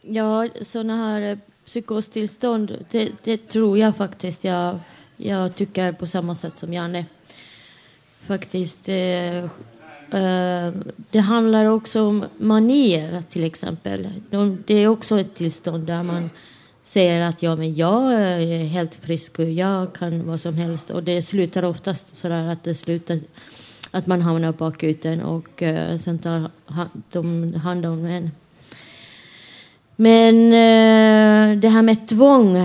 [0.02, 4.44] Ja, sådana här eh, psykostillstånd, det, det tror jag faktiskt.
[4.44, 4.80] Jag,
[5.18, 7.06] jag tycker på samma sätt som Janne.
[8.28, 8.90] Faktiskt.
[8.90, 10.74] Eh, eh,
[11.12, 14.08] det handlar också om manier till exempel.
[14.30, 16.30] De, det är också ett tillstånd där man
[16.84, 20.90] säger att ja, men jag är helt frisk och jag kan vad som helst.
[20.90, 23.20] Och det slutar oftast så där att det slutar
[23.92, 28.32] att man hamnar på akuten och eh, sen tar ha, de hand om en.
[29.96, 32.58] Men eh, det här med tvång,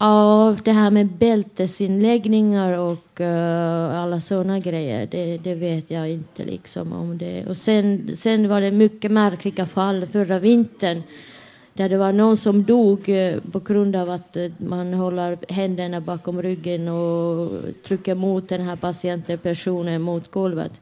[0.00, 6.44] ja, det här med bältesinläggningar och eh, alla sådana grejer, det, det vet jag inte
[6.44, 7.46] liksom om det.
[7.46, 11.02] Och sen, sen var det mycket märkliga fall förra vintern
[11.74, 16.00] där det var någon som dog eh, på grund av att eh, man håller händerna
[16.00, 17.50] bakom ryggen och
[17.82, 20.80] trycker mot den här patienten, personen, mot golvet.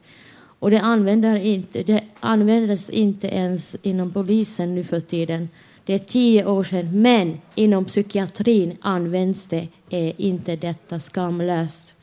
[0.58, 5.48] Och det, använder inte, det användes inte ens inom polisen nu för tiden.
[5.86, 11.94] Det är tio år sedan, men inom psykiatrin används det är inte detta skamlöst.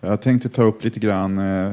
[0.00, 1.72] Jag tänkte ta upp lite grann eh,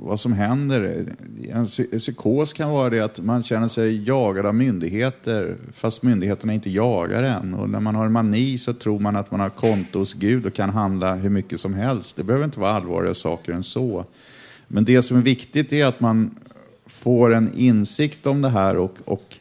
[0.00, 1.06] vad som händer.
[1.50, 1.66] En
[1.98, 7.22] psykos kan vara det att man känner sig jagad av myndigheter fast myndigheterna inte jagar
[7.22, 7.54] en.
[7.54, 10.46] Och när man har en mani så tror man att man har konto hos Gud
[10.46, 12.16] och kan handla hur mycket som helst.
[12.16, 14.04] Det behöver inte vara allvarliga saker än så.
[14.74, 16.30] Men det som är viktigt är att man
[16.86, 19.36] får en insikt om det här och, och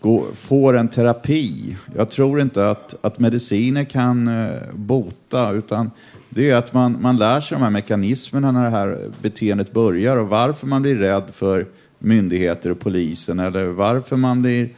[0.00, 1.76] gå, får en terapi.
[1.96, 5.90] Jag tror inte att, att mediciner kan eh, bota, utan
[6.28, 10.16] det är att man, man lär sig de här mekanismerna när det här beteendet börjar
[10.16, 11.66] och varför man blir rädd för
[11.98, 14.68] myndigheter och polisen eller varför man blir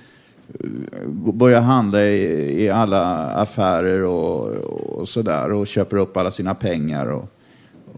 [0.61, 4.49] eh, börjar handla i, i alla affärer och,
[4.99, 7.31] och sådär och köper upp alla sina pengar och,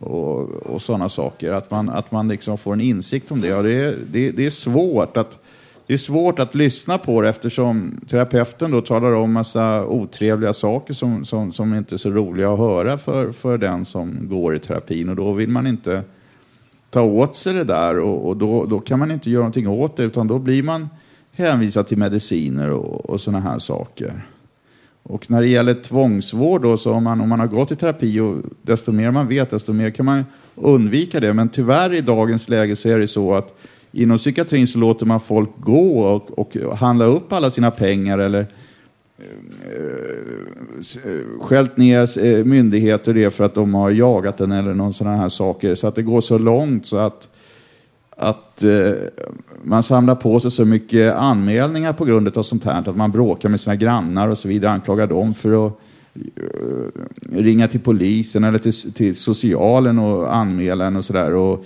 [0.01, 1.53] och, och sådana saker.
[1.53, 3.49] Att man, att man liksom får en insikt om det.
[3.49, 5.39] Ja, det, är, det, det är svårt att
[5.87, 10.95] det är svårt att lyssna på det eftersom terapeuten då talar om massa otrevliga saker
[10.95, 14.59] som, som, som inte är så roliga att höra för, för den som går i
[14.59, 15.09] terapin.
[15.09, 16.03] Och då vill man inte
[16.91, 19.97] ta åt sig det där och, och då, då kan man inte göra någonting åt
[19.97, 20.89] det utan då blir man
[21.33, 24.27] hänvisad till mediciner och, och sådana här saker.
[25.09, 28.21] Och när det gäller tvångsvård då, så om man, om man har gått i terapi
[28.21, 31.35] och desto mer man vet, desto mer kan man undvika det.
[31.35, 33.59] Men tyvärr i dagens läge så är det så att
[33.93, 38.47] inom psykiatrin så låter man folk gå och, och handla upp alla sina pengar eller
[39.19, 39.27] eh,
[41.13, 45.07] eh, skällt ner eh, myndigheter det för att de har jagat den eller någon sån
[45.07, 45.75] här saker.
[45.75, 47.29] Så att det går så långt så att,
[48.17, 48.93] att eh,
[49.63, 52.89] man samlar på sig så mycket anmälningar på grund av sånt här.
[52.89, 55.73] Att man bråkar med sina grannar och så vidare, anklagar dem för att
[56.15, 61.59] eh, ringa till polisen eller till, till socialen och anmäla en och sådär.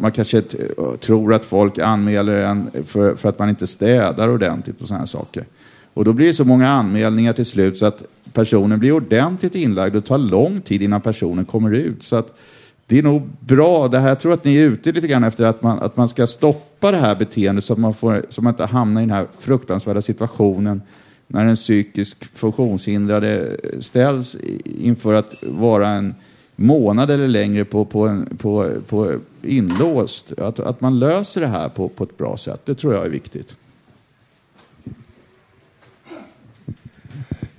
[0.00, 4.80] Man kanske eh, tror att folk anmäler en för, för att man inte städar ordentligt
[4.80, 5.46] och sådana saker.
[5.94, 9.96] Och då blir det så många anmälningar till slut så att personen blir ordentligt inlagd
[9.96, 12.02] och det tar lång tid innan personen kommer ut.
[12.04, 12.38] Så att
[12.86, 13.88] det är nog bra.
[13.88, 16.08] Det här, jag tror att ni är ute lite grann efter att man, att man
[16.08, 19.04] ska stoppa det här beteendet så att man, får, så att man inte hamnar i
[19.04, 20.82] den här fruktansvärda situationen
[21.26, 26.14] när en psykisk funktionshindrade ställs inför att vara en
[26.56, 30.32] månad eller längre på, på, en, på, på inlåst.
[30.38, 33.10] Att, att man löser det här på, på ett bra sätt, det tror jag är
[33.10, 33.56] viktigt.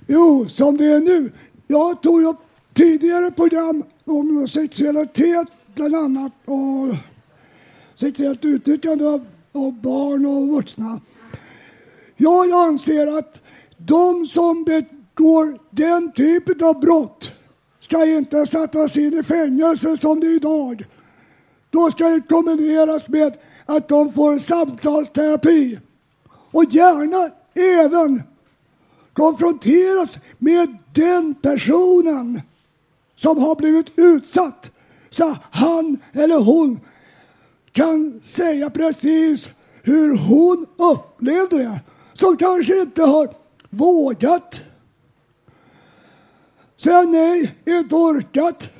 [0.06, 1.30] Jo, som det är nu.
[1.66, 2.38] Jag tog upp
[2.72, 6.94] tidigare program om sexualitet bland annat och
[7.96, 11.00] sexuellt utnyttjande av, av barn och vuxna.
[12.16, 13.40] Jag anser att
[13.76, 17.32] de som begår den typen av brott
[17.80, 20.84] ska inte sättas in i fängelse som det är idag.
[21.70, 23.36] Då ska det kombineras med
[23.66, 25.78] att de får samtalsterapi
[26.50, 27.30] och gärna
[27.84, 28.22] även
[29.12, 32.40] konfronteras med den personen
[33.18, 34.70] som har blivit utsatt
[35.10, 36.80] så han eller hon
[37.72, 39.50] kan säga precis
[39.82, 41.80] hur hon upplevde det.
[42.14, 43.28] Som kanske inte har
[43.70, 44.62] vågat
[46.76, 48.70] säga nej, inte orkat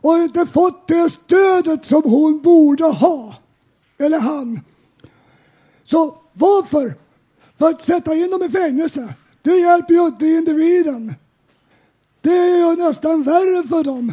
[0.00, 3.34] och inte fått det stödet som hon borde ha.
[3.98, 4.60] Eller han.
[5.84, 6.94] Så varför?
[7.58, 11.14] För att sätta in dem i fängelse, det hjälper ju inte individen.
[12.28, 14.12] Det är ju nästan värre för dem.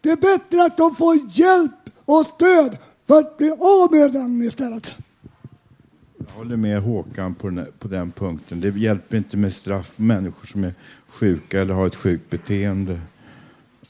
[0.00, 4.42] Det är bättre att de får hjälp och stöd för att bli av med den
[4.42, 4.94] istället.
[6.18, 8.60] Jag håller med Håkan på den, på den punkten.
[8.60, 10.74] Det hjälper inte med straff på människor som är
[11.08, 13.00] sjuka eller har ett sjukt beteende.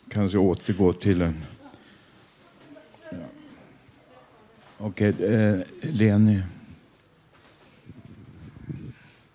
[0.09, 1.35] Kanske återgå till en...
[3.11, 3.17] Ja.
[4.79, 6.43] Okej, eh, Leni.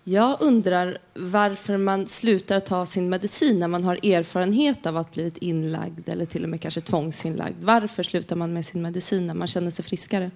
[0.04, 5.36] Jag undrar varför man slutar ta sin medicin när man har erfarenhet av att blivit
[5.36, 7.56] inlagd eller till och med kanske tvångsinlagd.
[7.62, 10.30] Varför slutar man med sin medicin när man känner sig friskare?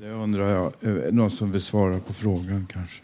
[0.00, 0.72] Det undrar jag.
[1.14, 3.02] Någon som vill svara på frågan kanske?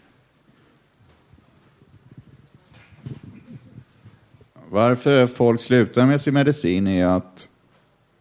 [4.69, 7.49] Varför folk slutar med sin medicin är att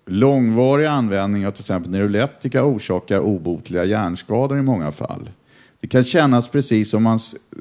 [0.07, 5.29] långvarig användning av till exempel neuroleptika orsakar obotliga hjärnskador i många fall.
[5.85, 7.59] Det kan kännas precis som man eh,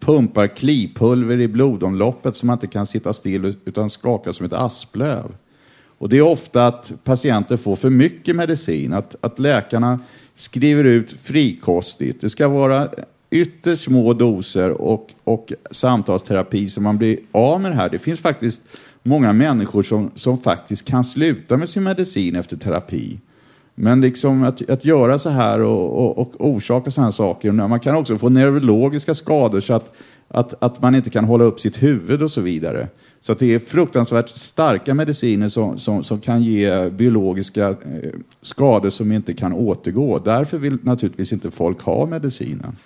[0.00, 5.34] pumpar klipulver i blodomloppet som man inte kan sitta still utan skakar som ett asplöv.
[5.98, 10.00] Och det är ofta att patienter får för mycket medicin, att, att läkarna
[10.36, 12.20] skriver ut frikostigt.
[12.20, 12.88] Det ska vara
[13.30, 17.88] ytterst små doser och, och samtalsterapi så man blir av med det här.
[17.88, 18.62] Det finns faktiskt
[19.02, 23.18] många människor som, som faktiskt kan sluta med sin medicin efter terapi.
[23.80, 27.52] Men liksom att, att göra så här och, och, och orsaka sådana här saker.
[27.52, 29.94] Man kan också få neurologiska skador så att
[30.28, 32.88] att, att man inte kan hålla upp sitt huvud och så vidare.
[33.20, 37.76] Så att det är fruktansvärt starka mediciner som, som, som kan ge biologiska eh,
[38.42, 40.18] skador som inte kan återgå.
[40.18, 42.76] Därför vill naturligtvis inte folk ha medicinen.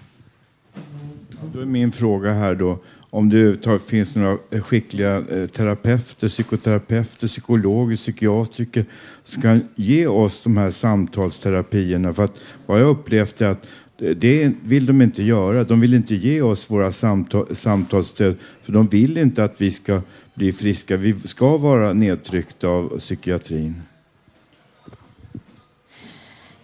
[1.53, 2.79] Då är min fråga här då,
[3.15, 8.85] om det överhuvudtaget finns några eh, skickliga eh, terapeuter, psykoterapeuter, psykologer, psykiatriker
[9.25, 12.15] som kan ge oss de här samtalsterapierna.
[12.15, 12.35] För att
[12.67, 13.67] vad jag upplevt är att
[13.99, 15.65] eh, det vill de inte göra.
[15.65, 20.01] De vill inte ge oss våra samtal, samtalsstöd, för de vill inte att vi ska
[20.35, 20.97] bli friska.
[20.97, 23.83] Vi ska vara nedtryckta av psykiatrin.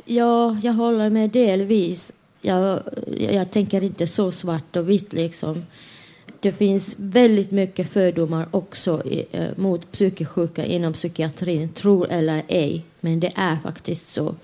[0.05, 2.13] Ja, jag håller med delvis.
[2.41, 2.83] Jag,
[3.19, 5.63] jag tänker inte så svart och vitt liksom.
[6.41, 12.43] Det finns väldigt mycket fördomar också i, eh, mot psykiskt sjuka inom psykiatrin, tro eller
[12.49, 12.85] ej.
[13.01, 14.35] Men det är faktiskt så.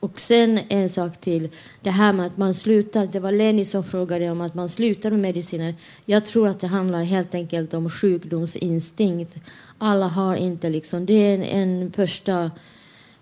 [0.00, 1.48] Och sen en sak till,
[1.82, 5.10] det här med att man slutar, det var Lenny som frågade om att man slutar
[5.10, 5.74] med mediciner.
[6.04, 9.36] Jag tror att det handlar helt enkelt om sjukdomsinstinkt.
[9.78, 12.50] Alla har inte liksom, det är en, en första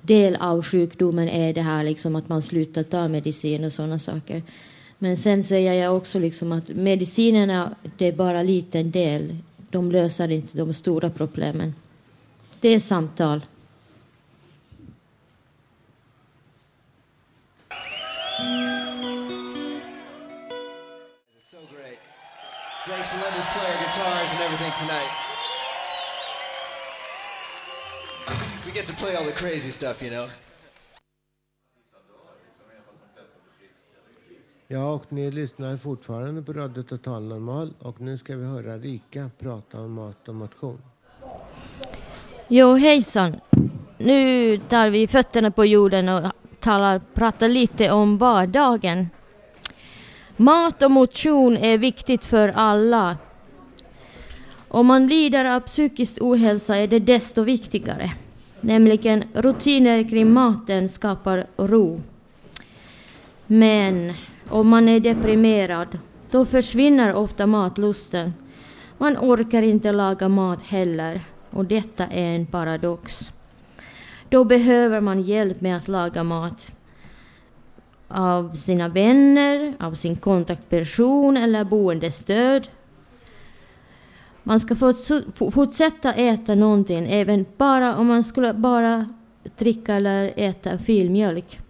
[0.01, 4.43] del av sjukdomen är det här liksom att man slutar ta medicin och sådana saker.
[4.99, 9.36] Men sen säger jag också liksom att medicinerna, det är bara en liten del.
[9.70, 11.74] De löser inte de stora problemen.
[12.61, 13.40] Det är samtal.
[22.88, 25.11] Thanks for letting us play our guitars and everything tonight.
[28.64, 30.28] We get to play all the crazy stuff, you know.
[34.70, 39.30] Ja, och ni lyssnar fortfarande på Radio Total Normal och nu ska vi höra Rika
[39.38, 40.78] prata om mat och motion.
[42.48, 43.36] Jo, hejsan.
[43.98, 49.08] Nu tar vi fötterna på jorden och talar, pratar lite om vardagen.
[50.36, 53.16] Mat och motion är viktigt för alla.
[54.68, 58.12] Om man lider av psykisk ohälsa är det desto viktigare.
[58.60, 62.00] Nämligen rutiner kring maten skapar ro.
[63.46, 64.14] Men
[64.51, 65.99] om man är deprimerad,
[66.30, 68.34] då försvinner ofta matlusten.
[68.99, 71.20] Man orkar inte laga mat heller
[71.51, 73.32] och detta är en paradox.
[74.28, 76.66] Då behöver man hjälp med att laga mat
[78.09, 82.68] av sina vänner, av sin kontaktperson eller boendestöd.
[84.42, 84.76] Man ska
[85.51, 89.14] fortsätta äta någonting, även bara om man skulle bara
[89.57, 91.61] dricka eller äta filmjölk.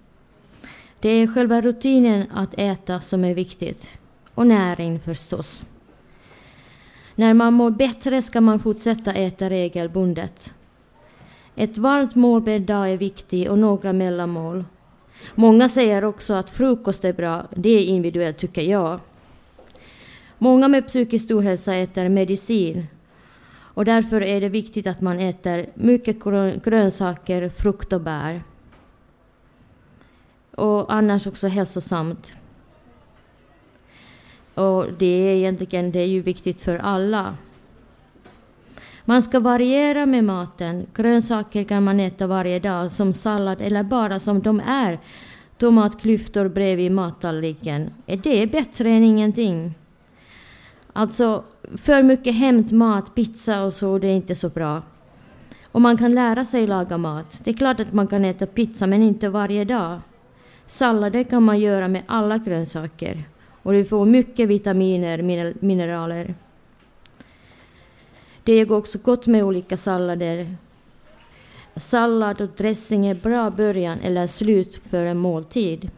[1.00, 3.88] Det är själva rutinen att äta som är viktigt.
[4.34, 5.64] Och näring förstås.
[7.14, 10.54] När man mår bättre ska man fortsätta äta regelbundet.
[11.56, 14.64] Ett varmt mål per dag är viktigt och några mellanmål.
[15.34, 17.46] Många säger också att frukost är bra.
[17.50, 19.00] Det är individuellt tycker jag.
[20.38, 22.86] Många med psykisk ohälsa äter medicin.
[23.50, 26.24] Och därför är det viktigt att man äter mycket
[26.64, 28.42] grönsaker, frukt och bär
[30.58, 32.32] och annars också hälsosamt.
[34.54, 37.36] Och det är egentligen det är ju viktigt för alla.
[39.04, 40.86] Man ska variera med maten.
[40.94, 44.98] Grönsaker kan man äta varje dag som sallad eller bara som de är.
[45.58, 47.90] Tomatklyftor bredvid mattallriken.
[48.06, 49.74] Det är bättre än ingenting.
[50.92, 51.44] Alltså,
[51.76, 54.82] för mycket hämtmat, pizza och så, det är inte så bra.
[55.72, 57.40] Och man kan lära sig laga mat.
[57.44, 60.00] Det är klart att man kan äta pizza, men inte varje dag.
[60.68, 63.24] Sallader kan man göra med alla grönsaker
[63.62, 66.34] och du får mycket vitaminer, och mineraler.
[68.44, 70.56] Det går också gott med olika sallader.
[71.76, 75.90] Sallad och dressing är bra början eller slut för en måltid.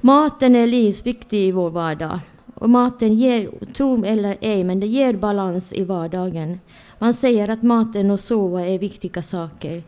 [0.00, 2.20] Maten är livsviktig i vår vardag.
[2.54, 6.60] Och maten ger, tro eller ej, men det ger balans i vardagen.
[6.98, 9.82] Man säger att maten och sova är viktiga saker.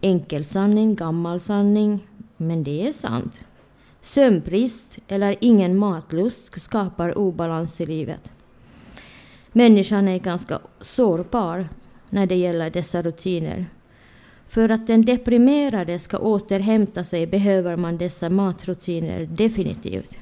[0.00, 2.06] Enkel sanning, gammal sanning,
[2.40, 3.44] men det är sant.
[4.00, 8.32] Sömnbrist eller ingen matlust skapar obalans i livet.
[9.52, 11.68] Människan är ganska sårbar
[12.10, 13.66] när det gäller dessa rutiner.
[14.48, 20.18] För att den deprimerade ska återhämta sig behöver man dessa matrutiner definitivt.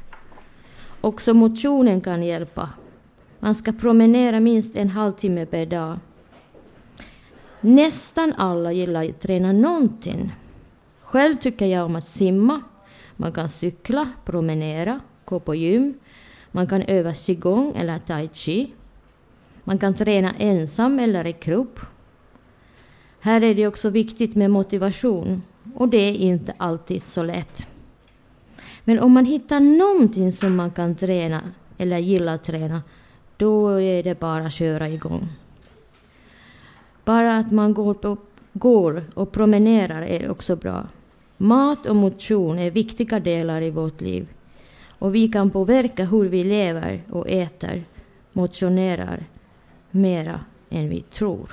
[1.01, 2.69] Också motionen kan hjälpa.
[3.41, 5.99] Man ska promenera minst en halvtimme per dag.
[7.61, 10.33] Nästan alla gillar att träna någonting.
[11.09, 12.63] Själv tycker jag om att simma.
[13.17, 15.95] Man kan cykla, promenera, gå på gym.
[16.51, 18.73] Man kan öva qigong eller tai chi.
[19.65, 21.81] Man kan träna ensam eller i grupp.
[23.21, 25.43] Här är det också viktigt med motivation
[25.75, 27.69] och det är inte alltid så lätt.
[28.85, 31.41] Men om man hittar någonting som man kan träna
[31.79, 32.83] eller gillar att träna,
[33.37, 35.29] då är det bara att köra igång.
[37.05, 38.17] Bara att man går, på,
[38.53, 40.87] går och promenerar är också bra.
[41.41, 44.29] Mat och motion är viktiga delar i vårt liv.
[44.89, 47.85] Och vi kan påverka hur vi lever och äter,
[48.33, 49.25] motionerar,
[49.91, 51.51] mera än vi tror.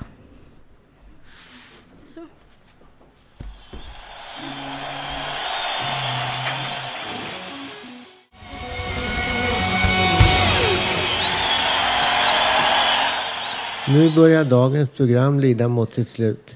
[13.87, 16.54] Nu börjar dagens program lida mot sitt slut.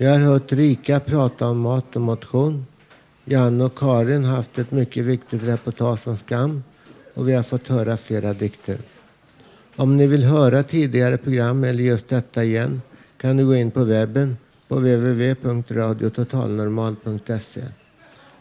[0.00, 2.66] Vi har hört Rika prata om mat och motion.
[3.24, 6.62] Janne och Karin har haft ett mycket viktigt reportage om skam
[7.14, 8.78] och vi har fått höra flera dikter.
[9.76, 12.82] Om ni vill höra tidigare program eller just detta igen
[13.16, 14.36] kan du gå in på webben
[14.68, 17.62] på www.radiototalnormal.se.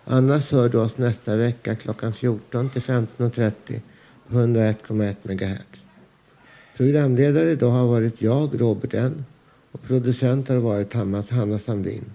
[0.06, 3.52] Annars hör du oss nästa vecka klockan 14 till 15.30
[4.28, 5.84] på 101,1 MHz.
[6.78, 9.26] Programledare idag har varit jag, Robert N.
[9.72, 12.06] Och producent har varit Hanna Sandin.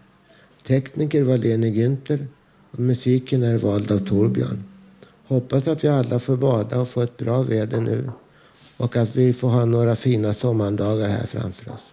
[0.66, 2.26] Tekniker var Leni Günther
[2.70, 4.64] och musiken är vald av Torbjörn.
[5.26, 8.10] Hoppas att vi alla får bada och få ett bra väder nu
[8.76, 11.91] och att vi får ha några fina sommardagar här framför oss.